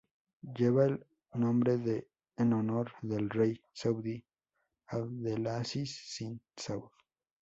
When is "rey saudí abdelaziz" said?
3.29-6.15